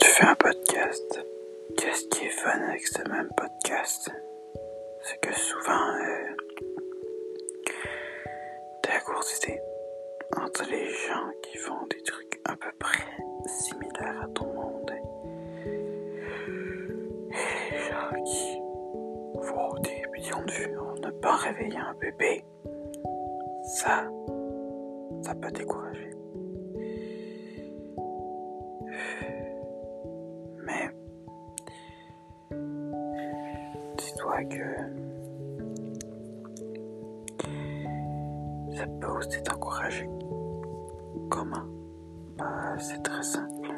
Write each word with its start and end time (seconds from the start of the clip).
tu 0.00 0.08
fais 0.08 0.24
un 0.24 0.34
podcast, 0.34 1.20
qu'est-ce 1.76 2.06
qui 2.06 2.24
est 2.24 2.30
fun 2.30 2.60
avec 2.68 2.86
ce 2.86 3.02
même 3.08 3.28
podcast? 3.36 4.10
C'est 5.02 5.20
que 5.20 5.34
souvent, 5.34 5.94
euh, 5.94 6.36
la 8.88 9.00
course 9.00 9.38
idée 9.38 9.60
entre 10.36 10.64
les 10.70 10.88
gens 10.90 11.30
qui 11.42 11.56
font 11.58 11.86
des 11.90 12.02
trucs 12.02 12.40
à 12.44 12.56
peu 12.56 12.70
près 12.78 13.04
similaires 13.46 14.22
à 14.22 14.28
ton 14.34 14.46
monde 14.46 14.92
et 17.30 17.72
les 17.72 17.78
gens 17.78 18.22
qui 18.24 18.60
font 19.46 19.74
des 19.80 20.02
millions 20.12 20.42
de 20.44 20.52
vues 20.52 20.78
en 20.78 20.94
ne 20.94 21.10
pas 21.10 21.36
réveiller 21.36 21.78
un 21.78 21.94
bébé. 21.94 22.44
Ça, 23.78 24.04
ça 25.22 25.34
peut 25.34 25.50
décourager. 25.52 25.79
Dis-toi 34.20 34.44
que 34.44 34.64
ça 38.76 38.86
peut 39.00 39.06
aussi 39.08 39.42
t'encourager. 39.42 40.08
Comment? 41.30 41.64
Bah, 42.36 42.76
c'est 42.78 43.02
très 43.02 43.22
simple. 43.22 43.68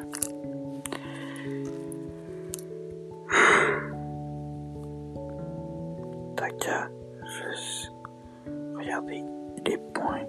T'as 6.36 6.50
qu'à 6.50 6.88
juste 7.24 7.92
regarder 8.76 9.24
les 9.66 9.78
points 9.94 10.26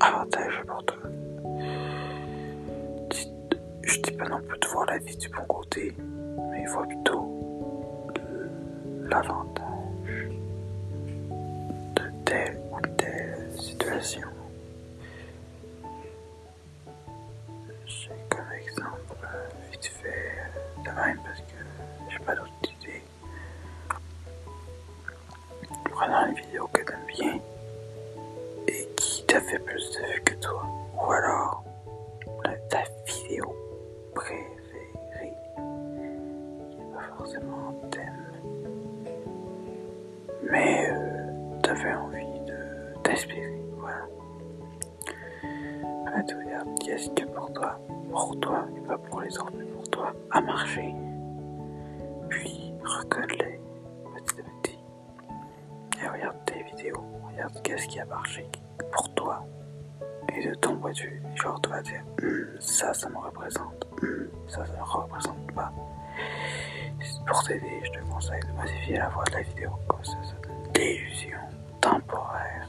avantageux 0.00 0.64
pour 0.66 0.84
toi. 0.84 0.98
Je 3.82 4.00
dis 4.02 4.10
pas 4.12 4.28
non 4.28 4.40
plus 4.42 4.58
de 4.58 4.66
voir 4.68 4.86
la 4.86 4.98
vie 4.98 5.16
du 5.16 5.28
bon 5.30 5.44
côté, 5.48 5.94
mais 6.50 6.66
vois 6.66 6.86
plutôt 6.86 7.27
l'avantage 9.08 9.57
conseille 68.18 68.40
de 68.40 68.60
modifier 68.60 68.96
la 68.96 69.08
voix 69.10 69.24
de 69.26 69.32
la 69.34 69.42
vidéo, 69.42 69.70
ça, 70.02 70.12
ça 70.24 70.34
donne 70.42 70.72
l'illusion 70.74 71.38
temporaire 71.80 72.68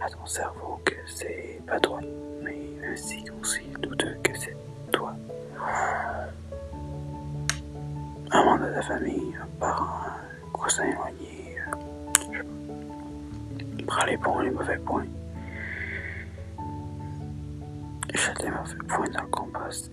à 0.00 0.08
ton 0.08 0.24
cerveau 0.24 0.80
que 0.86 0.94
c'est 1.04 1.60
pas 1.66 1.78
toi, 1.80 2.00
mais 2.42 2.56
ainsi 2.90 3.22
aussi 3.38 3.60
douteux 3.78 4.16
que 4.22 4.30
c'est 4.38 4.56
toi. 4.90 5.14
Un 8.30 8.44
membre 8.44 8.68
de 8.68 8.72
ta 8.72 8.80
famille, 8.80 9.36
un 9.38 9.60
parent, 9.60 10.00
un 10.46 10.50
cousin 10.50 10.84
éloigné, 10.84 11.58
euh. 12.32 12.42
Prends 13.86 14.06
les 14.06 14.16
bons 14.16 14.38
les 14.40 14.50
mauvais 14.50 14.78
points. 14.78 15.04
Jette 18.14 18.42
les 18.42 18.50
mauvais 18.50 18.78
points 18.88 19.10
dans 19.10 19.22
le 19.22 19.28
compost 19.28 19.90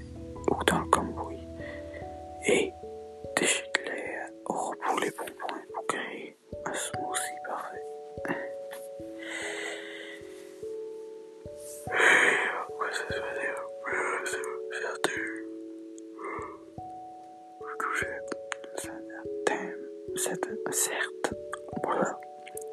ou 0.50 0.64
dans 0.64 0.80
le 0.80 0.86
cambouis 0.86 1.46
et 2.48 2.72
certes. 20.94 21.34
Voilà. 21.84 22.20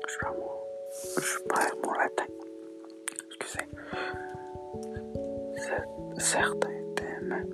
Je 0.09 0.19
perds 0.19 0.35
mon. 0.35 1.21
Je 1.21 1.39
perds 1.49 1.77
mon 1.85 1.93
latin. 1.93 2.25
Excusez. 3.29 3.67
Ce- 5.57 6.21
Certains 6.23 6.83
thèmes 6.97 7.47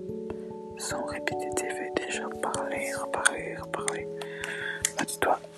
sont 0.78 1.04
répétitifs 1.04 1.80
et 1.80 1.92
déjà 2.06 2.28
parlés, 2.42 2.92
reparlés, 2.94 3.54
reparlés. 3.56 4.08
Bah. 4.98 5.04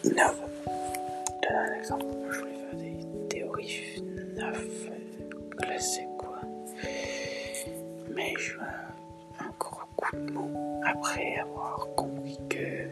Je 0.05 0.09
te 0.11 1.49
donne 1.49 1.57
un 1.57 1.75
exemple. 1.79 2.05
Je 2.31 2.39
voulais 2.41 2.55
faire 2.55 2.75
des 2.77 3.29
théories 3.29 4.03
neuf, 4.37 4.67
classiques, 5.59 6.17
quoi. 6.19 6.41
Mais 8.15 8.35
je 8.37 8.43
suis 8.43 8.61
un, 9.41 9.51
gros 9.59 9.81
coup 9.97 10.17
de 10.17 10.31
mots 10.33 10.81
après 10.85 11.37
avoir 11.39 11.87
compris 11.97 12.39
que 12.51 12.89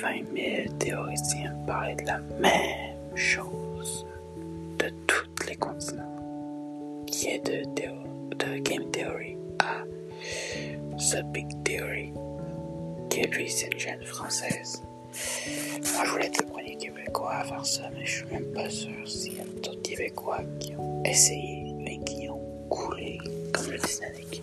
20 0.00 0.32
000 0.32 0.78
théoriciens 0.78 1.54
parlaient 1.66 1.96
de 1.96 2.06
la 2.06 2.18
même 2.40 3.16
chose 3.16 4.06
de 4.78 4.90
tous 5.08 5.48
les 5.48 5.56
continents, 5.56 7.04
qui 7.06 7.30
est 7.30 7.44
de, 7.44 7.64
de 8.36 8.58
Game 8.60 8.88
Theory 8.92 9.36
à 9.58 9.82
The 10.98 11.24
Big 11.32 11.48
Theory, 11.64 12.12
qui 13.10 13.20
est 13.20 13.26
lui, 13.34 13.50
c'est 13.50 13.72
une 13.72 13.78
chaîne 13.78 14.04
française. 14.04 14.82
Moi, 15.94 16.04
je 16.04 16.10
voulais 16.12 16.26
être 16.26 16.42
le 16.42 16.46
premier 16.46 16.76
Québécois 16.76 17.34
à 17.34 17.44
faire 17.44 17.66
ça, 17.66 17.90
mais 17.92 18.06
je 18.06 18.18
suis 18.18 18.26
même 18.26 18.52
pas 18.52 18.70
sûr 18.70 18.92
s'il 19.04 19.36
y 19.36 19.40
a 19.40 19.44
d'autres 19.64 19.82
Québécois 19.82 20.42
qui 20.60 20.76
ont 20.76 21.02
essayé, 21.04 21.74
mais 21.76 21.98
qui 22.04 22.28
ont 22.28 22.40
coulé 22.70 23.18
comme 23.52 23.72
le 23.72 23.78
Titanic. 23.80 24.42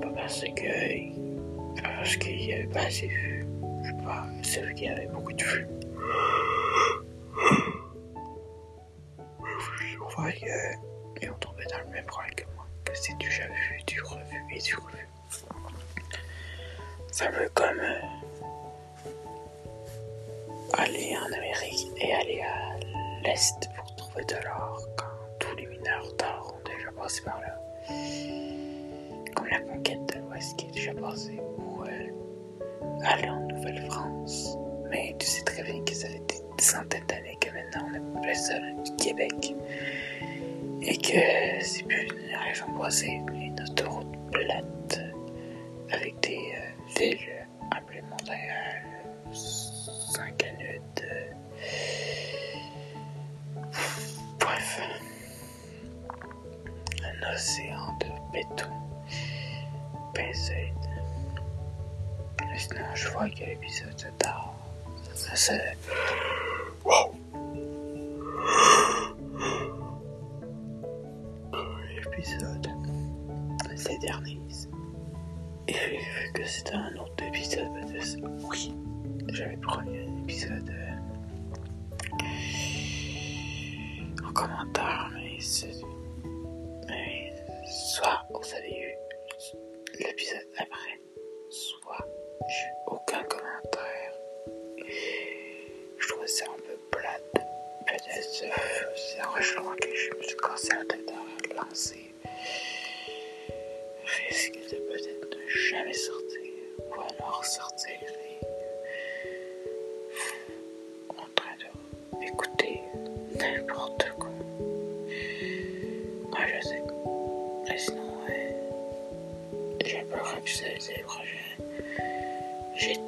Pas 0.00 0.08
parce 0.14 0.40
que. 0.40 1.35
Parce 1.82 2.16
qu'il 2.16 2.44
y 2.44 2.52
avait 2.52 2.66
pas 2.66 2.80
assez 2.82 3.08
de 3.08 3.12
vues. 3.12 3.46
Je 3.82 3.88
sais 3.88 4.04
pas, 4.04 4.26
c'est 4.42 4.60
vrai 4.62 4.74
qu'il 4.74 4.86
y 4.86 4.88
avait 4.90 5.06
beaucoup 5.06 5.32
de 5.32 5.42
vues. 5.44 5.66
Je 9.80 9.98
vois 9.98 10.32
qu'ils 10.32 11.30
ont 11.30 11.34
tombé 11.40 11.64
dans 11.70 11.78
le 11.78 11.86
même 11.92 12.04
problème 12.06 12.34
que 12.34 12.44
moi, 12.54 12.66
que 12.84 12.92
c'est 12.94 13.16
du 13.18 13.30
jamais 13.30 13.54
vu, 13.70 13.82
du 13.86 14.00
revu 14.02 14.44
et 14.54 14.58
du 14.60 14.74
revu. 14.76 15.08
Ça 17.12 17.30
veut 17.30 17.48
comme 17.54 17.80
euh, 17.80 18.00
aller 20.74 21.16
en 21.16 21.32
Amérique 21.32 21.88
et 21.96 22.12
aller 22.12 22.42
à 22.42 22.76
l'Est 23.24 23.68
pour 23.76 23.96
trouver 23.96 24.24
de 24.24 24.36
l'or 24.44 24.80
quand 24.96 25.06
tous 25.40 25.56
les 25.56 25.66
mineurs 25.66 26.12
d'or 26.18 26.54
ont 26.56 26.64
déjà 26.64 26.90
passé 26.92 27.22
par 27.22 27.40
là. 27.40 27.58
Comme 29.34 29.48
la 29.48 29.60
conquête 29.60 30.06
de 30.14 30.18
l'Ouest 30.20 30.56
qui 30.58 30.66
est 30.66 30.70
déjà 30.72 30.94
passée 30.94 31.40
aller 33.04 33.28
en 33.28 33.40
Nouvelle-France. 33.40 34.56
Mais 34.90 35.14
tu 35.18 35.26
sais 35.26 35.42
très 35.44 35.62
bien 35.62 35.82
que 35.84 35.94
ça 35.94 36.08
fait 36.08 36.22
des 36.28 36.62
centaines 36.62 37.06
d'années 37.06 37.36
que 37.40 37.50
maintenant 37.50 37.88
on 37.90 38.18
appelle 38.18 38.36
ça 38.36 38.58
le 38.58 38.96
Québec. 38.96 39.54
Et 40.82 40.96
que 40.98 41.64
c'est 41.64 41.82
plus 41.84 42.04
une 42.06 42.36
région 42.36 42.68
boisée, 42.70 43.20
mais 43.32 43.46
une 43.46 43.60
autoroute 43.60 44.06
plate 44.30 45.00
avec 45.90 46.20
des 46.20 46.36
euh, 46.56 46.98
villes 47.00 47.46
appelées 47.76 48.02
Montréal, 48.02 48.82
Saint-Canute. 49.32 51.02
euh, 51.02 51.32
Bref, 54.38 54.80
un 57.02 57.34
océan 57.34 57.98
de 58.00 58.06
béton, 58.32 58.72
benzène. 60.14 60.75
Mais 62.56 62.62
Sinon, 62.62 62.94
je 62.94 63.08
vois 63.08 63.28
que 63.28 63.44
l'épisode 63.44 64.00
se 64.00 64.06
tard. 64.16 64.54
Ça, 65.12 65.36
c'est. 65.36 65.76
Wow! 66.86 67.14
L'épisode 71.94 72.68
s'éternise. 73.76 74.70
Et 75.68 75.74
vu 75.74 76.32
que 76.32 76.44
c'était 76.44 76.72
un 76.72 76.96
autre 76.96 77.24
épisode. 77.24 77.68
Oui, 78.50 78.74
j'avais 79.28 79.58
pris 79.58 79.78
un 79.78 80.22
épisode 80.22 80.70
euh, 80.70 80.96
en 84.26 84.32
commentaire, 84.32 85.10
mais, 85.12 85.38
mais 86.88 87.34
soit 87.70 88.26
vous 88.30 88.54
avez 88.54 88.80
eu 88.80 88.94
l'épisode 90.00 90.48
après, 90.56 90.95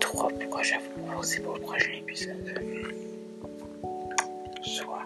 Trop 0.08 0.30
pourquoi 0.30 0.62
j'avoue 0.62 1.22
c'est 1.22 1.40
pour 1.40 1.54
le 1.56 1.60
prochain 1.60 1.92
épisode. 1.92 2.62
Soit 4.62 5.04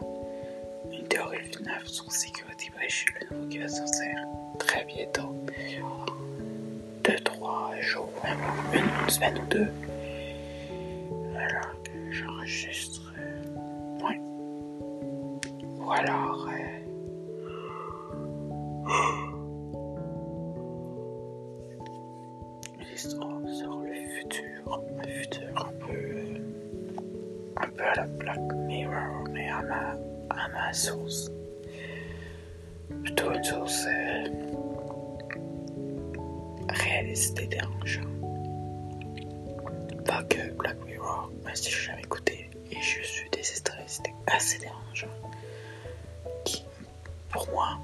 une 0.93 1.09
théorie 1.09 1.43
finale 1.51 1.83
sur 1.87 2.11
Security 2.13 2.71
Breach, 2.71 3.07
le 3.19 3.37
nouveau 3.37 3.49
qui 3.49 3.59
va 3.59 3.67
sortir 3.67 4.17
très 4.61 4.85
bientôt. 4.85 5.35
Deux, 7.03 7.19
trois 7.25 7.73
jours, 7.81 8.13
même 8.73 8.89
une 9.05 9.11
semaine 9.11 9.39
ou 9.39 9.47
deux. 9.47 9.73
Alors 11.37 11.83
que 11.83 12.13
j'enregistre. 12.13 13.02
Sauce. 33.43 33.87
Euh, 33.87 34.29
réaliste 36.69 37.41
et 37.41 37.47
dérangeant. 37.47 38.03
Pas 40.05 40.23
que 40.25 40.53
Black 40.53 40.77
Mirror, 40.85 41.31
mais 41.45 41.55
si 41.55 41.71
j'ai 41.71 41.87
jamais 41.87 42.03
écouté 42.03 42.51
et 42.71 42.77
je 42.81 43.03
suis 43.03 43.31
désespéré, 43.31 43.83
c'était 43.87 44.15
assez 44.27 44.59
dérangeant. 44.59 45.09
Pour 47.31 47.49
moi, 47.51 47.79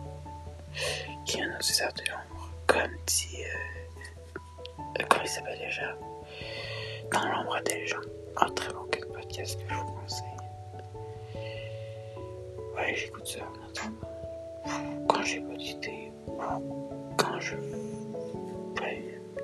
qui 1.25 1.39
est 1.39 1.43
un 1.43 1.57
auditeur 1.57 1.93
de 1.95 2.03
l'ombre, 2.11 2.51
comme 2.67 2.93
dit. 3.07 3.43
Euh, 3.45 5.05
comment 5.09 5.23
il 5.25 5.29
s'appelle 5.29 5.59
déjà? 5.59 5.97
Dans 7.13 7.27
l'ombre 7.33 7.61
des 7.65 7.87
gens. 7.87 7.97
Un 8.37 8.51
très 8.51 8.73
bon 8.73 8.87
podcast 9.15 9.59
que 9.59 9.73
je 9.73 9.75
vous 9.75 9.93
conseille. 9.93 10.25
Ouais, 12.77 12.95
j'écoute 12.95 13.27
ça 13.27 13.41
en 13.41 13.69
attendant. 13.69 14.08
Quand 15.09 15.23
j'ai 15.23 15.41
d'idée, 15.41 16.13
quand 17.17 17.41
je. 17.41 17.57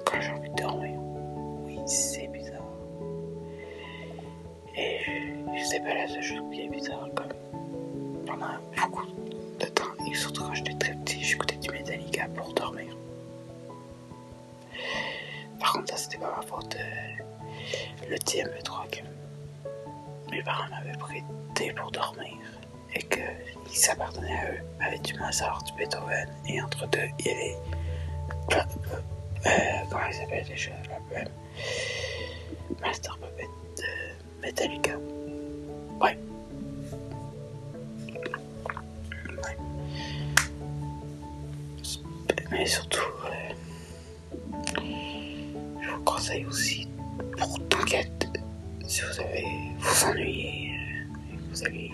Quand 0.04 0.20
j'ai 0.20 0.30
envie 0.30 0.50
de 0.50 0.54
dormir. 0.56 0.98
Oui, 1.64 1.78
c'est 1.86 2.28
bizarre. 2.28 2.60
Et 4.76 4.98
je 5.56 5.64
sais 5.64 5.80
pas 5.80 5.94
la 5.94 6.08
seule 6.08 6.22
chose 6.22 6.42
qui 6.52 6.62
est 6.62 6.68
bizarre, 6.68 7.08
comme 7.14 7.32
pendant 8.26 8.46
beaucoup 8.76 9.06
de 9.60 9.66
temps, 9.66 9.84
et 10.10 10.14
surtout 10.14 10.44
quand 10.44 10.54
j'étais 10.54 10.74
très 10.74 10.94
petit, 10.94 11.22
j'écoutais 11.22 11.56
du 11.56 11.70
Metallica 11.70 12.26
pour 12.34 12.52
dormir. 12.54 12.96
Par 15.58 15.72
contre, 15.72 15.90
ça 15.90 15.96
c'était 15.96 16.18
pas 16.18 16.34
ma 16.36 16.42
faute. 16.42 16.76
euh, 16.76 18.08
le 18.10 18.16
TME3 18.16 18.90
que 18.90 20.30
mes 20.30 20.42
parents 20.42 20.68
m'avaient 20.70 20.98
prêté 20.98 21.72
pour 21.74 21.90
dormir 21.90 22.36
il 23.74 23.78
s'appartenait 23.78 24.38
à 24.38 24.52
eux, 24.52 24.60
avec 24.80 25.02
du 25.02 25.14
Mozart, 25.18 25.64
du 25.64 25.72
Beethoven, 25.72 26.28
et 26.46 26.62
entre 26.62 26.86
deux, 26.88 27.08
il 27.18 27.26
y 27.26 27.30
avait. 27.30 27.56
Euh, 29.46 29.50
comment 29.90 30.06
il 30.08 30.14
s'appelle 30.14 30.46
déjà 30.46 30.70
l'album 30.88 31.32
Master 32.80 33.18
Puppet 33.18 33.48
de 33.76 34.42
Metallica. 34.42 34.96
Ouais. 36.00 36.16
Ouais. 39.28 39.56
Mais 42.50 42.66
surtout, 42.66 43.00
euh, 43.26 43.52
je 45.82 45.90
vous 45.90 46.04
conseille 46.04 46.46
aussi, 46.46 46.88
pour 47.36 47.68
t'inquiète, 47.68 48.28
si 48.86 49.00
vous 49.02 49.20
avez, 49.20 49.44
vous 49.78 50.04
ennuyez, 50.04 50.70
euh, 50.70 51.34
et 51.34 51.36
vous 51.50 51.64
avez 51.64 51.90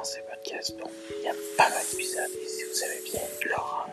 deux 0.00 0.06
ans 0.06 0.12
qu'il 0.12 0.20
a 0.20 0.20
commencé 0.20 0.20
le 0.20 0.34
podcast. 0.34 0.76
Bon, 0.78 0.90
il 1.18 1.24
y 1.24 1.28
a 1.28 1.34
pas 1.56 1.68
mal 1.68 1.82
d'épisodes, 1.90 2.30
et 2.42 2.48
si 2.48 2.64
vous 2.64 2.84
avez 2.84 3.00
bien 3.04 3.20
l'horreur, 3.50 3.88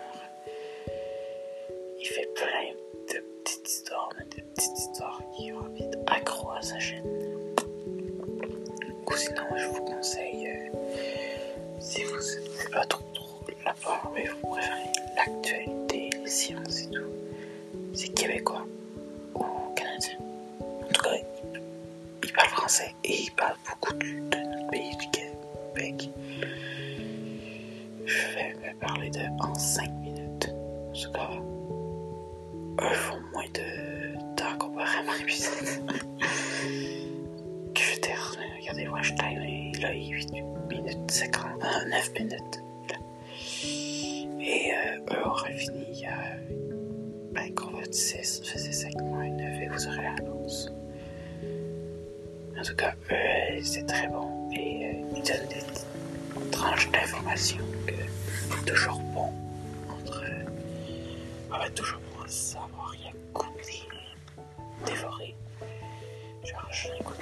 il 2.00 2.08
fait 2.08 2.30
plein 2.36 3.14
de 3.14 3.24
petites 3.44 3.68
histoires, 3.68 4.10
mais 4.18 4.26
de 4.26 4.42
petites 4.42 4.78
histoires 4.78 5.22
qui 5.36 5.52
ont 5.52 5.60
envie 5.60 5.90
accro 6.08 6.52
à 6.52 6.62
sa 6.62 6.80
chaîne. 6.80 7.04
Ou 9.06 9.16
sinon, 9.16 9.44
je 9.56 9.66
vous 9.66 9.82
conseille, 9.82 10.48
euh, 10.48 10.70
si 11.80 12.04
vous 12.04 12.18
n'aimez 12.18 12.70
pas 12.72 12.86
trop, 12.86 13.04
trop 13.14 13.42
part, 13.84 14.12
mais 14.14 14.26
vous 14.26 14.48
préférez 14.50 14.92
l'actualité, 15.16 16.10
les 16.24 16.30
sciences 16.30 16.84
et 16.84 16.90
tout, 16.90 17.12
c'est 17.94 18.10
québécois 18.10 18.66
ou 19.36 19.44
canadien. 19.76 20.18
En 20.60 20.94
tout 20.94 21.02
cas, 21.02 21.16
il, 22.24 22.34
parle 22.34 22.50
français 22.50 22.94
et 23.04 23.22
il 23.24 23.32
parle 23.32 23.56
beaucoup 23.70 23.94
de 23.94 24.47
parler 29.08 29.12
de 29.12 29.44
en 29.44 29.54
5 29.54 29.90
minutes. 30.02 30.50
En 30.90 30.94
tout 30.94 31.12
cas, 31.12 31.30
eux 32.82 32.96
font 32.96 33.20
moins 33.34 33.46
de 33.54 34.36
temps 34.36 34.58
comparé 34.60 34.98
à 35.00 35.04
mon 35.04 35.14
épisode. 35.22 35.52
que 37.74 37.82
je 37.82 38.00
termine, 38.00 38.54
regardez, 38.60 38.88
Watch 38.88 39.16
Time, 39.16 39.42
il 39.44 39.86
est 39.86 40.08
8 40.10 40.32
minutes 40.70 41.12
50, 41.12 41.46
euh, 41.62 41.90
9 41.90 42.14
minutes. 42.20 42.64
Et 44.40 44.72
euh, 44.72 45.14
eux 45.14 45.26
auraient 45.26 45.54
fini 45.54 45.86
il 45.90 46.00
y 46.00 46.06
a. 46.06 46.38
Ben, 47.34 47.54
convertissez, 47.54 48.24
faisait 48.44 48.72
5 48.72 49.02
moins 49.02 49.28
9 49.28 49.62
et 49.62 49.68
vous 49.68 49.88
aurez 49.88 50.04
la 50.04 50.14
réponse. 50.16 50.72
En 52.58 52.64
tout 52.64 52.76
cas, 52.76 52.96
eux, 53.12 53.62
c'est 53.64 53.86
très 53.86 54.08
bon 54.08 54.50
et 54.52 54.86
euh, 54.86 55.16
ils 55.16 55.24
donnent 55.24 55.48
des 55.50 56.50
tranches 56.52 56.90
d'informations 56.92 57.64
que 57.86 57.94
toujours 58.66 59.00
bon 59.14 59.34
entre. 59.90 60.24
euh, 60.24 60.46
on 61.52 61.58
va 61.58 61.70
toujours 61.70 62.00
à 62.24 62.28
savoir, 62.30 62.94
a 63.06 63.12
couper, 63.38 63.88
dévorer. 64.86 65.36
Genre, 66.44 66.70
j'en 66.72 66.94
écoute 67.00 67.17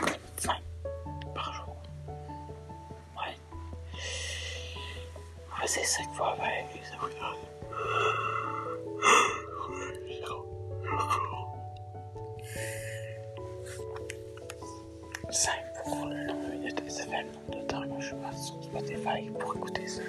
Spotify 18.61 19.29
pour 19.39 19.55
écouter 19.55 19.87
ça. 19.87 20.01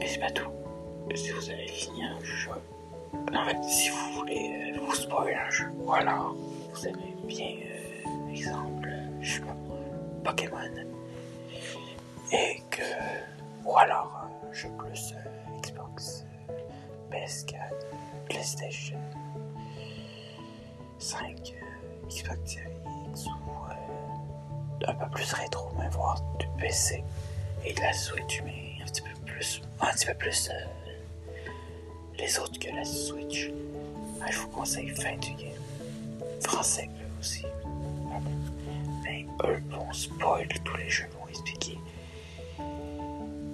Et 0.00 0.06
c'est 0.06 0.20
pas 0.20 0.30
tout. 0.30 0.50
Si 1.14 1.30
vous 1.30 1.50
avez 1.50 1.68
fini 1.68 2.04
un 2.04 2.20
jeu, 2.22 2.50
en 3.14 3.44
fait, 3.44 3.62
si 3.64 3.88
vous 3.90 4.12
voulez 4.14 4.72
euh, 4.74 4.80
vous 4.80 4.94
spoiler 4.94 5.34
un 5.34 5.50
jeu, 5.50 5.66
ou 5.78 5.92
alors 5.92 6.34
vous 6.72 6.86
aimez 6.86 7.14
bien, 7.24 7.46
euh, 7.46 8.30
exemple, 8.30 8.88
je 9.20 9.34
sais 9.34 9.40
pas 9.40 9.56
Pokémon, 10.24 10.58
et 12.32 12.60
que 12.70 12.82
ou 13.64 13.76
alors 13.78 14.28
un 14.48 14.52
jeu 14.52 14.68
plus 14.78 15.12
euh, 15.12 15.58
Xbox, 15.60 16.24
euh, 16.50 16.52
PS4, 17.10 17.54
PlayStation 18.28 19.00
5, 20.98 21.54
euh, 21.54 22.08
Xbox 22.08 22.54
Series 22.54 23.28
ou 23.28 23.85
un 24.86 24.94
peu 24.94 25.08
plus 25.10 25.32
rétro, 25.32 25.70
mais 25.78 25.88
voir 25.88 26.20
du 26.38 26.46
PC 26.58 27.02
et 27.64 27.72
de 27.72 27.80
la 27.80 27.92
Switch, 27.92 28.42
mais 28.44 28.76
un 28.82 28.86
petit 28.86 29.02
peu 29.02 29.10
plus, 29.24 29.62
un 29.80 29.92
petit 29.92 30.06
peu 30.06 30.14
plus 30.14 30.50
les 32.18 32.38
autres 32.38 32.58
que 32.58 32.68
la 32.74 32.84
Switch. 32.84 33.50
Ah, 34.20 34.30
je 34.30 34.38
vous 34.38 34.48
conseille 34.48 34.86
game. 34.86 35.52
Français 36.40 36.88
eux 37.00 37.20
aussi. 37.20 37.44
Mais 39.04 39.26
eux 39.44 39.62
vont 39.70 39.92
spoil 39.92 40.48
tous 40.64 40.76
les 40.76 40.88
jeux, 40.88 41.06
vont 41.18 41.28
expliquer 41.28 41.78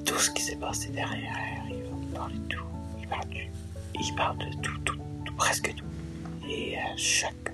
tout 0.04 0.18
ce 0.18 0.30
qui 0.30 0.42
s'est 0.42 0.56
passé 0.56 0.88
derrière. 0.90 1.62
Ils 1.68 1.84
vont 1.84 2.06
parler 2.14 2.36
de 2.36 2.46
tout. 2.54 2.64
Ils 3.00 3.08
parlent, 3.08 3.28
du, 3.28 3.50
ils 3.94 4.14
parlent 4.14 4.38
de 4.38 4.56
tout, 4.62 4.78
tout, 4.84 4.98
tout, 5.24 5.34
presque 5.34 5.74
tout. 5.74 5.84
Et 6.48 6.78
à 6.78 6.96
chaque 6.96 7.52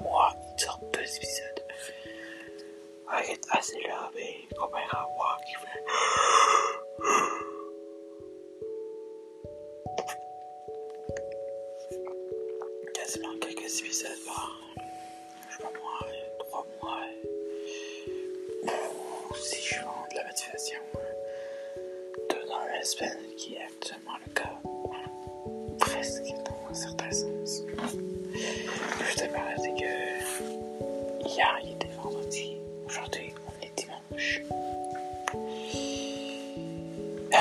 mois, 0.00 0.34
ils 0.56 0.62
sortent 0.62 0.84
deux 0.92 1.16
épisodes. 1.16 1.49
C'est 3.62 3.86
là, 3.86 4.10
mais 4.14 4.48
comparé 4.58 4.84
à 4.90 5.06
moi 5.16 5.36
qui 5.46 5.54
fait. 5.54 5.84
quasiment 12.94 13.38
quelques 13.38 13.80
épisodes 13.80 14.10
par, 14.26 14.58
je 15.50 15.56
sais 15.56 15.62
pas 15.62 15.70
moi, 15.78 15.98
trois 16.38 16.66
mois, 16.80 17.04
ou 19.30 19.34
si 19.34 19.62
je 19.62 19.80
vends 19.82 20.06
de 20.10 20.16
la 20.16 20.24
motivation, 20.24 20.80
deux 22.30 22.46
dans 22.48 22.64
la 22.64 22.82
semaine, 22.82 23.34
qui 23.36 23.54
est 23.56 23.62
actuellement 23.62 24.16
le 24.26 24.32
cas, 24.32 24.59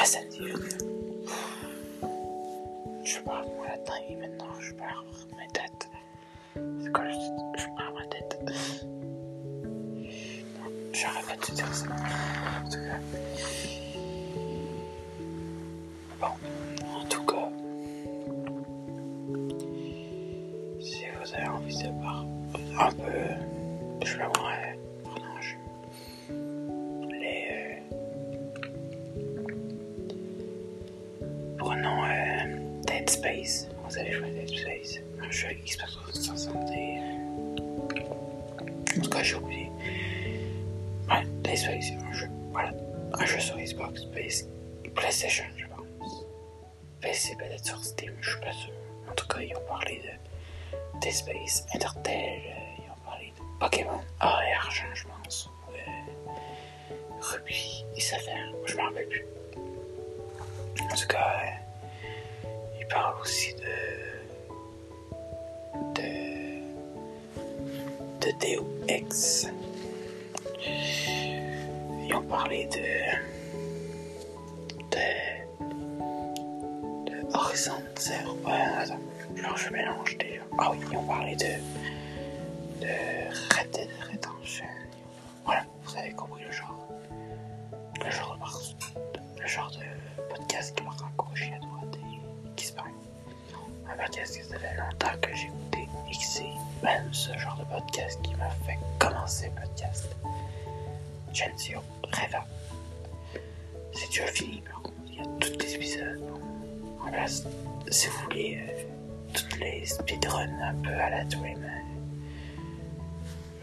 Ah, 0.02 0.06
samedi, 0.06 0.40
je 3.04 3.20
parle 3.20 3.48
mon 3.48 3.64
latin 3.64 3.94
et 4.08 4.16
maintenant 4.16 4.58
je 4.58 4.74
parle 4.76 5.06
ma 5.36 5.46
tête. 5.48 5.90
C'est 6.82 6.92
quoi 6.94 7.04
je, 7.10 7.62
je 7.62 7.66
parle 7.76 7.96
ma 7.96 8.06
tête 8.06 8.40
Non, 10.56 10.72
j'arrête 10.94 11.26
pas 11.26 11.36
de 11.36 11.54
dire 11.54 11.74
ça. 11.74 11.88
En 11.88 12.70
tout 12.70 12.78
cas. 12.78 13.79
Un 43.20 43.26
jeu 43.26 43.40
sur 43.40 43.58
Xbox. 43.58 44.06
PlayStation, 44.96 45.44
je 45.58 45.66
pense. 45.66 46.26
PC 47.02 47.36
peut-être 47.38 47.66
sur 47.66 47.84
Steam, 47.84 48.14
je 48.22 48.30
suis 48.32 48.40
pas 48.40 48.54
sûr. 48.54 48.74
En 49.10 49.14
tout 49.14 49.28
cas, 49.28 49.40
ils 49.42 49.56
ont 49.56 49.68
parlé 49.68 50.02
de 50.04 51.00
Dead 51.02 51.14
Space, 51.14 51.66
Intertel, 51.74 52.42
ils 52.78 52.90
ont 52.90 53.06
parlé 53.06 53.34
de 53.38 53.60
Pokémon 53.60 54.02
Ah, 54.20 54.40
et 54.48 54.54
Argent, 54.54 54.84
je 54.94 55.04
pense. 55.24 55.50
Euh, 55.70 56.32
Ruby 57.20 57.86
et 57.96 58.00
je 58.00 58.78
m'en 58.78 58.84
rappelle 58.84 59.08
plus. 59.08 59.26
En 60.82 60.96
tout 60.96 61.08
cas, 61.08 61.42
euh, 61.44 62.48
il 62.80 62.88
parle 62.88 63.20
aussi 63.22 63.54
de. 63.56 63.76
de. 65.96 66.10
de 68.22 68.32
Deo 68.40 68.66
Ils 72.10 72.16
ont 72.16 72.24
parlé 72.24 72.66
de. 72.66 72.80
de. 74.92 75.06
de 77.06 77.36
Horizon 77.36 77.74
Zero. 77.98 78.34
Ouais, 78.46 78.54
attends, 78.82 79.00
genre 79.36 79.58
je 79.58 79.70
mélange 79.72 80.18
déjà. 80.18 80.42
Ah 80.58 80.72
oui, 80.72 80.80
ils 80.92 80.98
ont 80.98 81.04
parlé 81.04 81.36
de. 81.36 81.46
de 82.82 82.88
Red 83.56 83.70
Dead 83.72 83.90
Redemption. 84.12 84.66
Voilà, 85.46 85.64
vous 85.84 85.96
avez 85.98 86.12
compris 86.14 86.44
le 86.46 86.52
genre. 86.52 86.88
Le 88.04 88.10
genre 88.12 88.34
de, 88.36 88.40
par- 88.40 88.62
le 89.40 89.48
genre 89.48 89.72
de 89.72 90.34
podcast 90.36 90.76
qui 90.76 90.84
gauche 91.18 91.42
et 91.44 91.54
à 91.54 91.60
droite 91.60 91.96
et 91.96 92.52
qui 92.56 92.66
se 92.66 92.74
parle. 92.74 92.90
Un 93.92 93.96
podcast 94.04 94.38
que 94.40 94.46
ça 94.46 94.58
fait 94.58 94.76
longtemps 94.78 95.20
que 95.22 95.36
j'ai 95.36 95.46
écouté 95.48 95.88
et 96.10 96.12
que 96.12 96.24
c'est 96.24 96.54
même 96.84 97.14
ce 97.14 97.38
genre 97.38 97.58
de 97.58 97.66
podcast 97.66 98.20
qui 98.24 98.34
m'a 98.36 98.50
fait 98.66 98.80
commencer 99.00 99.52
le 99.56 99.62
podcast. 99.62 100.16
Genzio 101.34 101.82
Reva. 102.04 102.46
C'est 103.94 104.08
déjà 104.08 104.28
fini 104.28 104.62
par 104.62 104.82
il 105.08 105.16
y 105.16 105.20
a 105.20 105.26
tous 105.40 105.58
les 105.60 105.76
épisodes. 105.76 106.22
En 107.02 107.28
si 107.92 108.08
vous 108.08 108.18
voulez, 108.26 108.60
euh, 108.62 108.84
toutes 109.34 109.60
les 109.60 109.86
speedruns 109.86 110.62
un 110.62 110.76
peu 110.76 110.94
à 110.94 111.10
la 111.10 111.24
Dream, 111.26 111.66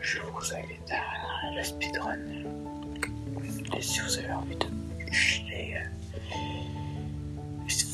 je 0.01 0.19
vous 0.21 0.55
invite 0.55 0.91
à 0.91 1.55
le 1.55 1.63
speedrun. 1.63 2.19
Et 3.77 3.83
si 3.83 4.01
vous 4.01 4.19
avez 4.19 4.33
envie 4.33 4.57
de 4.57 5.13
chier, 5.13 5.77
euh, 5.77 5.81
vite 7.67 7.87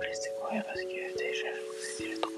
vous 0.00 0.06
laisse 0.06 0.30
parce 0.66 0.80
que 0.82 1.18
déjà 1.18 1.48
je 1.98 2.02
déjà 2.02 2.20
trop. 2.20 2.30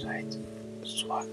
Ça 0.00 0.06
va 0.06 0.18
être 0.18 0.38
soit 0.82 1.24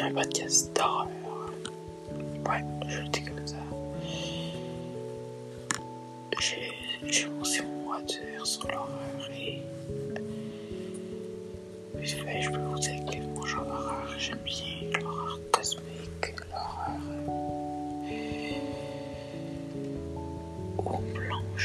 un 0.00 0.12
podcast 0.12 0.74
d'horreur. 0.76 1.08
Ouais, 2.48 2.64
je 2.88 3.00
le 3.00 3.08
dis 3.08 3.24
comme 3.24 3.46
ça. 3.46 3.56
J'ai 7.06 7.26
aussi 7.40 7.62
mon 7.62 7.84
mot 7.84 7.92
à 7.92 8.02
dire 8.02 8.46
sur 8.46 8.68
l'horreur 8.68 9.30
et. 9.32 9.62
Vite 11.96 12.16
je 12.40 12.50
peux 12.50 12.58
vous 12.58 12.78
dire 12.78 13.04
que 13.06 13.18
mon 13.18 13.44
genre 13.44 13.64
d'horreur, 13.64 14.14
j'aime 14.18 14.38
bien 14.44 14.87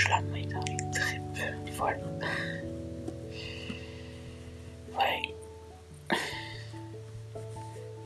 plonge 0.04 0.10
la 0.10 0.22
main 0.22 0.46
dans 0.48 0.64
les 0.66 0.78
tripes. 0.92 1.22
Voilà. 1.74 1.98
Ouais. 4.98 5.22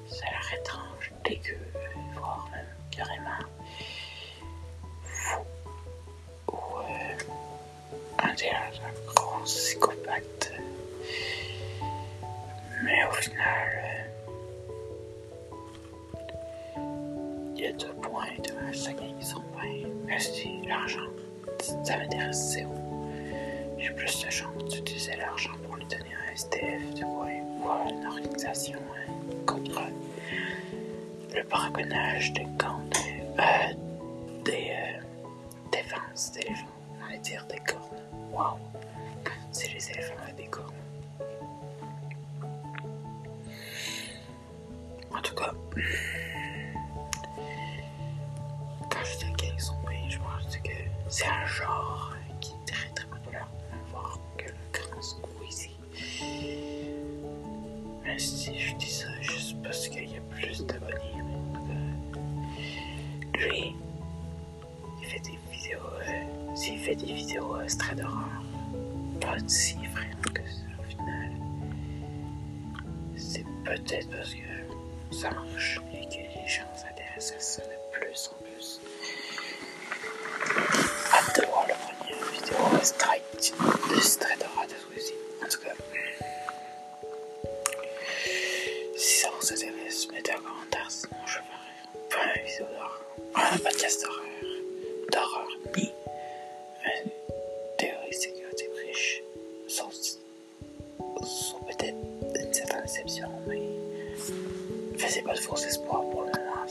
Ça 0.10 0.25
a 0.25 0.32
l'air 0.32 0.54
étrange, 0.60 1.12
dégueu, 1.25 1.58
voire 2.16 2.50
même 2.51 2.66
carrément 2.92 3.46
fou. 5.04 5.42
Ou 6.51 6.80
euh, 6.80 7.18
un, 8.24 8.30
un 8.30 9.13
gros 9.13 9.44
psychopathe. 9.44 10.51
au 13.10 13.13
final, 13.13 13.70
euh, 13.75 14.04
il 17.56 17.62
y 17.62 17.68
a 17.68 17.72
deux 17.74 17.94
points 18.01 18.38
de 18.39 18.74
chacun 18.74 19.13
qui 19.20 19.25
sont 19.25 19.44
bien. 19.60 19.88
Merci, 20.06 20.62
l'argent, 20.68 21.10
ça 21.61 21.97
m'intéresse 21.97 22.51
zéro. 22.53 22.73
J'ai 23.77 23.91
plus 23.91 24.25
de 24.25 24.29
chance 24.29 24.63
d'utiliser 24.65 25.15
l'argent 25.15 25.51
pour 25.63 25.75
lui 25.75 25.85
donner 25.85 26.11
un 26.31 26.35
STF 26.35 26.93
de 26.95 27.05
une 27.89 28.05
organisation 28.05 28.79
contre 29.45 29.81
le 31.35 31.43
braconnage 31.43 32.33
des 32.33 32.47
camps 32.57 32.81
de, 32.89 33.41
euh, 33.41 35.01
des 35.71 35.83
euh. 35.83 36.47
Cas, 60.65 60.75
lui, 63.37 63.75
il 65.01 65.05
fait 65.07 65.19
des 65.19 65.37
vidéos. 65.51 65.79
Euh, 66.07 66.55
S'il 66.55 66.79
fait 66.79 66.95
des 66.95 67.13
vidéos, 67.13 67.55
euh, 67.55 67.67
c'est. 67.67 68.29
Pas 69.21 69.37
si 69.47 69.75
vraiment 69.75 70.33
que 70.33 70.41
ça 70.41 70.65
au 70.79 70.83
final. 70.83 71.31
C'est 73.15 73.45
peut-être 73.63 74.09
parce 74.09 74.33
que 74.33 75.15
ça 75.15 75.31
marche 75.31 75.81
et 75.93 76.05
que 76.07 76.15
les 76.15 76.47
gens 76.47 76.63
s'intéressent 76.75 77.35
à 77.35 77.39
ça 77.39 77.61
de 77.63 77.99
plus 77.99 78.29
en 78.31 78.43
plus. 78.43 78.79
Hâte 81.13 81.39
de 81.39 81.45
voir 81.47 81.65
le 81.67 81.73
premier 81.73 82.15
vidéo 82.33 82.57
strike 82.83 83.53
de 83.89 83.99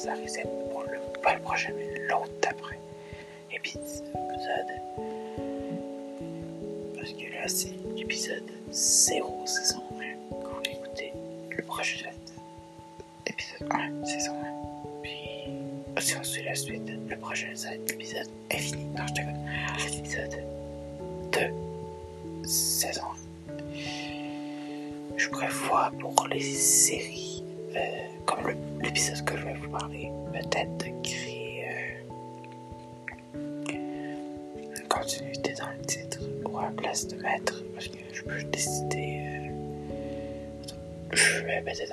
ça 0.06 0.12
risque 0.14 0.36
d'être 0.36 0.68
pour 0.70 0.84
le, 0.84 0.98
pas 1.20 1.34
le 1.34 1.40
prochain, 1.40 1.72
mais 1.76 1.98
l'autre 2.06 2.30
d'après. 2.40 2.78
Épisode. 3.52 4.04
Parce 6.94 7.12
que 7.12 7.32
là, 7.34 7.48
c'est 7.48 7.74
l'épisode 7.96 8.48
0 8.70 9.46
saison 9.46 9.82
1. 9.98 10.04
Quand 10.30 10.58
vous 10.58 10.70
écoutez 10.70 11.12
le 11.50 11.62
prochain 11.64 12.10
épisode 13.26 13.68
1 13.68 14.04
saison 14.04 14.32
1. 14.32 15.02
Puis, 15.02 16.06
si 16.06 16.16
on 16.16 16.22
suit 16.22 16.44
la 16.44 16.54
suite, 16.54 16.88
le 17.08 17.16
prochain, 17.16 17.48
être 17.48 17.90
l'épisode 17.90 18.28
infini. 18.52 18.84
Non, 18.96 19.06
je 19.08 19.14
te. 19.14 19.20
L'épisode 19.96 20.36
2 21.32 22.48
saison 22.48 23.02
1. 23.48 23.52
Je 25.16 25.28
prévois 25.30 25.90
pour 25.98 26.28
les 26.28 26.40
séries, 26.40 27.15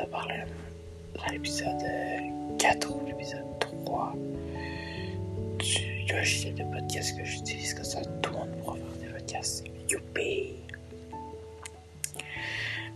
en 0.04 0.08
parler 0.08 0.44
dans 1.16 1.26
l'épisode 1.32 1.82
euh, 1.84 2.58
4 2.58 2.90
ou 2.92 3.06
l'épisode 3.06 3.46
3 3.60 4.14
du 5.60 6.14
logiciel 6.14 6.56
de 6.56 6.64
podcast 6.64 7.18
que 7.18 7.24
j'utilise, 7.24 7.74
comme 7.74 7.84
ça 7.84 8.02
tout 8.22 8.32
le 8.32 8.38
monde 8.40 8.52
pourra 8.58 8.76
faire 8.76 8.98
des 9.00 9.08
podcasts. 9.08 9.64
Youpi! 9.90 10.56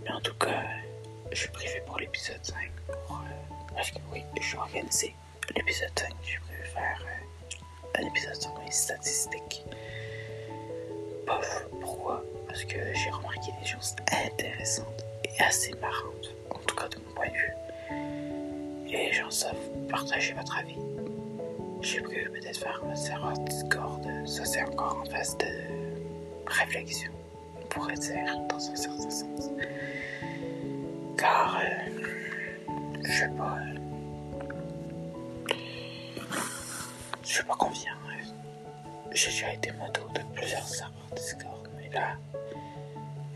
Mais 0.04 0.12
en 0.12 0.20
tout 0.22 0.34
cas, 0.36 0.63
je 1.32 1.38
suis 1.38 1.50
privé 1.50 1.82
pour 1.86 2.00
l'épisode 2.00 2.43
5. 2.43 2.56
Pour, 2.88 3.17
euh, 3.17 3.56
parce 3.76 3.91
que 3.91 3.98
oui, 4.12 4.24
je 4.39 4.43
suis 4.46 4.58
organisé. 4.58 5.13
L'épisode 5.56 5.91
5, 5.98 6.10
j'ai 6.24 6.39
prévu 6.39 6.63
faire 6.74 7.06
euh, 7.06 8.02
un 8.02 8.08
épisode 8.08 8.36
sur 8.36 8.60
mes 8.60 8.72
statistiques. 8.72 9.63
Bof, 11.26 11.67
pourquoi? 11.82 12.24
Parce 12.48 12.63
que 12.65 12.78
j'ai 12.93 13.10
remarqué 13.12 13.52
des 13.62 13.67
choses 13.67 13.96
intéressantes 14.12 15.06
et 15.24 15.41
assez 15.43 15.74
marrantes, 15.76 16.37
de 16.85 16.97
mon 16.97 17.13
point 17.15 17.27
de 17.27 17.33
vue. 17.33 18.93
Et 18.93 19.11
gens 19.11 19.31
savent 19.31 19.55
partager 19.89 20.33
votre 20.33 20.57
avis. 20.57 20.77
J'ai 21.81 22.01
prévu 22.01 22.29
peut-être 22.29 22.57
faire 22.59 22.81
un 22.89 22.95
serveur 22.95 23.33
Discord. 23.39 24.03
Ça, 24.25 24.45
c'est 24.45 24.63
encore 24.63 25.01
en 25.03 25.09
phase 25.09 25.37
de 25.37 25.45
réflexion, 26.47 27.11
on 27.61 27.65
pourrait 27.67 27.95
dire, 27.95 28.37
dans 28.49 28.55
un 28.57 28.75
certain 28.75 29.09
sens. 29.09 29.49
Car, 31.17 31.59
euh, 31.59 31.89
je 33.03 33.11
sais 33.11 33.29
pas. 33.37 33.57
je 37.23 37.27
suis 37.27 37.43
pas 37.43 37.55
confiant. 37.55 37.91
euh. 38.09 38.23
J'ai 39.13 39.31
déjà 39.31 39.53
été 39.53 39.71
moto 39.73 40.01
de 40.13 40.21
plusieurs 40.35 40.67
serveurs 40.67 41.07
Discord, 41.15 41.67
mais 41.77 41.89
là, 41.89 42.15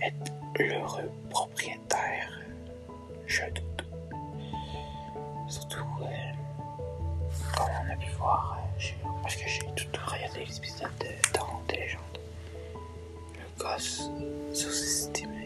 être 0.01 0.31
l'heureux 0.59 1.11
propriétaire, 1.29 2.20
je 3.31 3.45
doute. 3.45 3.85
Surtout, 5.47 5.85
euh, 6.01 6.07
comme 7.55 7.67
on 7.81 7.93
a 7.93 7.95
pu 7.95 8.11
voir, 8.17 8.59
euh, 8.59 9.07
parce 9.21 9.35
que 9.37 9.47
j'ai 9.47 9.61
tout 9.73 9.87
regardé 10.05 10.39
l'épisode 10.39 10.91
de 10.99 11.31
Talent 11.31 11.61
des 11.69 11.77
légendes. 11.77 12.19
Le 12.75 13.63
gosse 13.63 14.09
sous-estimé. 14.53 15.40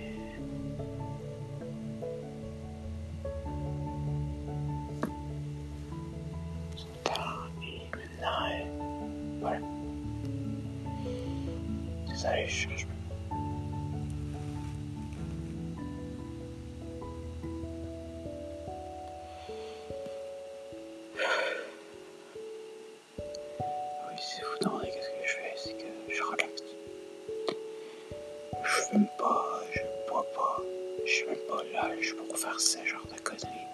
Je 28.66 28.82
fume 28.82 29.08
pas, 29.18 29.62
je 29.72 29.82
bois 30.10 30.26
pas, 30.34 30.62
je 31.06 31.12
suis 31.12 31.26
même 31.28 31.36
pas 31.48 31.62
l'âge 31.72 32.16
pour 32.16 32.38
faire 32.38 32.60
ce 32.60 32.78
genre 32.84 33.06
de 33.14 33.20
conneries. 33.22 33.68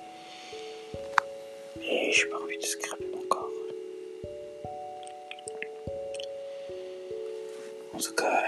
Et 1.82 2.12
j'ai 2.12 2.26
pas 2.26 2.38
envie 2.38 2.58
de 2.58 2.64
scraper 2.64 3.06
mon 3.14 3.22
corps. 3.22 3.50
En 7.94 8.00
tout 8.00 8.14
cas, 8.16 8.44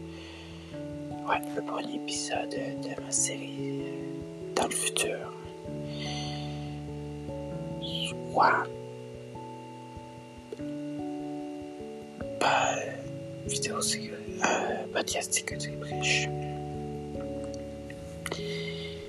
Ouais, 1.27 1.41
le 1.55 1.61
premier 1.61 1.95
épisode 1.95 2.49
de 2.49 3.01
ma 3.01 3.11
série 3.11 3.81
euh, 3.81 4.53
dans 4.55 4.65
le 4.65 4.71
futur. 4.71 5.33
Soit 8.31 8.67
pas 12.39 12.75
euh, 12.77 12.91
vidéo 13.47 13.77
euh, 13.77 14.87
podcast 14.93 15.33
sécurité. 15.33 15.71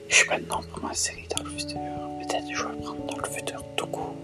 Je 0.09 0.15
sais 0.15 0.27
pas 0.27 0.39
de 0.39 0.47
nom 0.47 0.61
pour 0.73 0.83
ma 0.83 0.95
série 0.95 1.27
dans 1.37 1.45
le 1.45 1.51
futur. 1.51 1.81
Peut-être 2.21 2.49
que 2.49 2.55
je 2.55 2.65
vais 2.65 2.77
prendre 2.83 3.07
dans 3.07 3.17
le 3.17 3.29
futur 3.29 3.63
tout 3.77 3.87
court. 3.87 4.15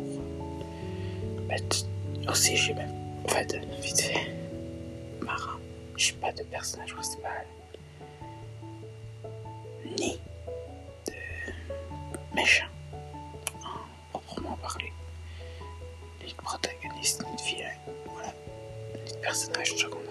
Aussi, 2.29 2.57
j'ai 2.57 2.75
même. 2.75 2.93
En 3.25 3.29
fait, 3.29 3.55
vite 3.81 4.01
fait. 4.01 4.33
Marrant. 5.21 5.59
J'ai 5.97 6.13
pas 6.15 6.33
de 6.33 6.43
personnage 6.45 6.93
principal. 6.95 7.47
Ni 9.99 10.19
de 11.07 11.13
méchant. 12.35 12.67
En 14.13 14.19
proprement 14.19 14.57
parler. 14.63 14.93
Ni 16.25 16.31
de 16.33 16.37
protagoniste, 16.37 17.25
ni 17.31 17.37
de 17.37 17.43
vilain. 17.43 17.71
Voilà. 18.13 18.33
Ni 19.05 19.13
de 19.13 19.19
personnage 19.19 19.75
secondaire. 19.75 20.11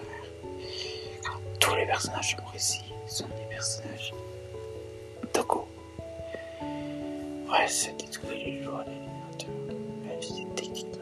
Tous 1.60 1.74
les 1.76 1.86
personnages 1.86 2.36
de 2.36 2.42
mon 2.42 2.48
récit 2.48 2.84
sont 3.06 3.26
des 3.28 3.46
personnages 3.48 4.12
Togo. 5.32 5.66
Ouais, 7.48 7.66
c'est 7.68 7.96
d'éliminateur, 7.96 9.48
même 10.04 10.22
si 10.22 10.46
techniquement. 10.54 10.92
Même 10.92 10.93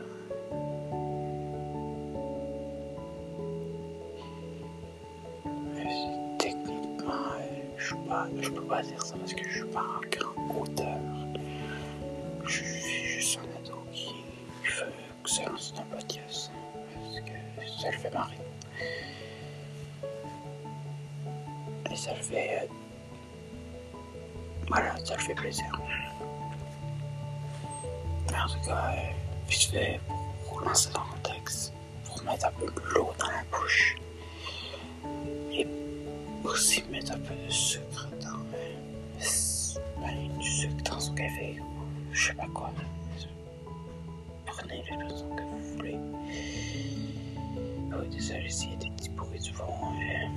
je 8.41 8.51
peux 8.51 8.63
pas 8.63 8.83
dire 8.83 9.03
ça 9.03 9.17
parce 9.17 9.35
que 9.35 9.45
je 9.49 9.59
suis 9.59 9.69
pas 9.69 9.81
un 9.81 10.01
grand 10.11 10.61
auteur. 10.61 10.99
Je 12.45 12.51
suis 12.51 13.05
juste 13.05 13.39
un 13.39 13.59
ado 13.59 13.83
qui 13.93 14.13
veut 14.65 14.93
que 15.23 15.31
ça 15.31 15.45
lance 15.49 15.75
un 15.79 15.97
podcast 15.97 16.51
parce 16.97 17.21
que 17.21 17.83
ça 17.83 17.91
le 17.91 17.99
fait 17.99 18.15
marrer. 18.15 18.39
Et 21.91 21.97
ça 21.97 22.15
le 22.15 22.23
fait. 22.23 22.63
euh, 22.63 22.67
voilà, 24.69 24.97
ça 25.05 25.15
le 25.17 25.23
fait 25.23 25.35
plaisir. 25.35 25.81
Mais 28.31 28.39
en 28.39 28.49
tout 28.49 28.67
cas, 28.67 28.93
euh, 28.93 29.13
vite 29.49 29.71
fait, 29.71 30.01
pour 30.49 30.61
lancer 30.61 30.91
dans 30.93 31.03
le 31.05 31.11
contexte, 31.23 31.73
pour 32.07 32.23
mettre 32.25 32.47
un 32.47 32.53
peu 32.53 32.67
de 32.67 32.81
l'eau 32.95 33.13
dans 33.19 33.27
la 33.27 33.43
bouche. 33.51 33.97
Et 35.53 35.67
aussi 36.45 36.83
mettre 36.91 37.13
un 37.13 37.19
peu 37.19 37.35
de 37.35 37.51
sucre 37.51 38.09
café 41.15 41.57
ou 41.61 42.15
je 42.15 42.27
sais 42.29 42.35
pas 42.35 42.47
quoi. 42.55 42.71
Prenez 44.47 44.77
l'expression 44.77 45.29
que 45.37 45.43
vous 45.43 45.77
voulez. 45.77 45.99
Oh, 47.95 48.05
désolé 48.11 48.49
s'il 48.49 48.71
y 48.71 48.75
a 48.75 48.77
des 48.77 48.91
petits 48.91 49.11
euh, 49.11 50.29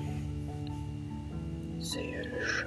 C'est 1.81 2.03
le 2.03 2.45
chat. 2.45 2.64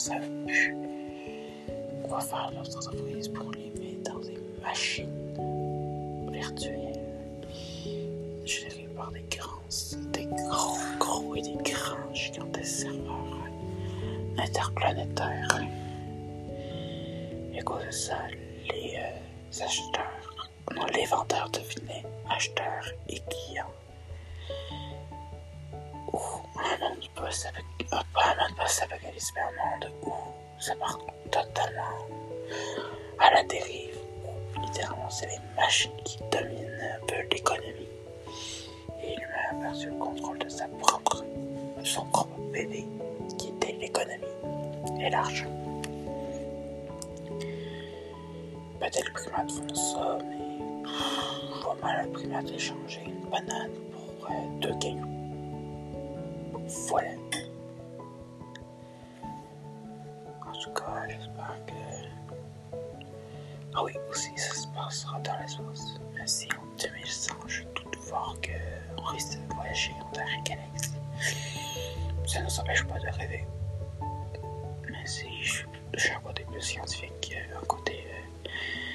Savent 0.00 0.30
plus 0.46 0.74
quoi 2.08 2.20
faire 2.20 2.50
leurs 2.54 2.74
entreprises 2.74 3.28
pour 3.28 3.52
les 3.52 3.70
mettre 3.78 4.10
dans 4.10 4.18
des 4.20 4.38
machines 4.62 5.34
virtuelles 6.32 7.04
gérées 8.46 8.88
par 8.96 9.10
des 9.10 9.24
grands, 9.30 9.60
des 10.12 10.24
gros, 10.24 10.78
gros 10.98 11.36
et 11.36 11.42
des 11.42 11.58
grands 11.70 12.14
gigantesques 12.14 12.86
serveurs 12.86 13.46
interplanétaires. 14.38 15.60
Et 17.52 17.58
à 17.58 17.62
cause 17.62 17.84
de 17.84 17.90
ça, 17.90 18.16
les 18.72 18.96
euh, 18.96 19.62
acheteurs, 19.62 20.50
non, 20.74 20.86
les 20.94 21.04
vendeurs 21.04 21.50
devenaient 21.50 22.06
acheteurs 22.30 22.86
et 23.10 23.20
clients. 23.28 23.66
Ou 26.14 26.18
un 26.58 26.88
monde 26.88 27.09
post-apocalypse, 28.56 29.32
monde 29.34 29.92
où 30.02 30.12
ça 30.58 30.74
part 30.76 30.98
totalement 31.30 32.06
à 33.18 33.30
la 33.34 33.42
dérive. 33.44 33.96
Où 34.56 34.60
littéralement, 34.60 35.10
c'est 35.10 35.26
les 35.26 35.40
machines 35.56 35.96
qui 36.04 36.18
dominent 36.30 36.96
un 36.96 37.06
peu 37.06 37.16
l'économie. 37.32 37.88
Et 39.02 39.16
l'humain 39.16 39.50
a 39.50 39.54
perdu 39.54 39.86
le 39.86 39.96
contrôle 39.96 40.38
de 40.38 40.48
sa 40.48 40.68
propre, 40.68 41.24
de 41.78 41.84
son 41.84 42.04
propre 42.06 42.38
bébé, 42.52 42.86
qui 43.38 43.48
était 43.48 43.72
l'économie 43.72 44.24
et 45.00 45.10
l'argent. 45.10 45.46
Peut-être 48.78 49.04
les 49.04 49.12
primates 49.12 49.50
font 49.50 49.74
ça, 49.74 50.18
mais 50.28 50.84
je 51.54 51.62
vois 51.62 51.76
mal 51.82 52.00
un 52.06 52.08
primate 52.12 52.50
échanger 52.50 53.02
une 53.06 53.28
banane 53.30 53.70
pour 53.92 54.30
euh, 54.30 54.32
deux 54.60 54.74
cailloux. 54.78 55.19
Voilà. 56.90 57.10
En 60.44 60.52
tout 60.60 60.70
cas, 60.72 61.06
j'espère 61.08 61.56
que. 61.66 62.76
Ah 63.74 63.84
oui, 63.84 63.92
aussi, 64.10 64.30
ça 64.36 64.52
se 64.52 64.66
passera 64.68 65.20
dans 65.20 65.38
l'espace. 65.40 66.00
Même 66.16 66.26
si 66.26 66.48
en 66.60 66.66
2100, 66.82 67.32
je 67.46 67.62
doute 67.62 67.96
fort 68.00 68.36
qu'on 68.42 69.02
risque 69.04 69.38
de 69.38 69.54
voyager 69.54 69.92
entre 70.00 70.18
la 70.18 70.42
galaxie. 70.42 70.90
Ça 72.26 72.40
ne 72.40 72.44
nous 72.46 72.60
empêche 72.60 72.84
pas 72.84 72.98
de 72.98 73.06
rêver. 73.06 73.46
Mais 74.90 75.06
si 75.06 75.44
je 75.44 75.64
j'ai 75.94 76.12
un 76.12 76.20
côté 76.20 76.44
plus 76.50 76.60
scientifique, 76.60 77.36
euh, 77.36 77.58
un 77.60 77.64
côté 77.66 78.04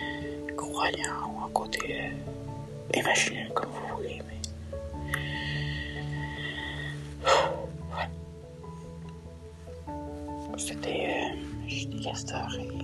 euh, 0.02 0.56
croyant 0.56 1.30
ou 1.34 1.46
un 1.46 1.50
côté 1.52 2.02
euh, 2.02 3.00
imaginaire, 3.00 3.54
comme 3.54 3.70
vous 3.70 3.96
voulez. 3.98 4.22
C'était 12.36 12.75